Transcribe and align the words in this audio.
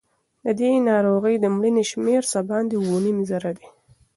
له 0.43 0.51
دې 0.59 0.71
ناروغۍ 0.89 1.35
د 1.39 1.45
مړینې 1.55 1.83
شمېر 1.91 2.21
څه 2.31 2.39
باندې 2.49 2.73
اووه 2.77 2.99
نیم 3.05 3.17
زره 3.29 3.51
دی. 3.57 3.67